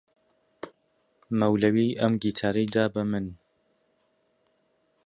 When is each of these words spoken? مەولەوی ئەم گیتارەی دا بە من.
مەولەوی 1.39 1.97
ئەم 1.99 2.13
گیتارەی 2.23 2.67
دا 2.75 2.85
بە 2.93 3.03
من. 3.11 3.25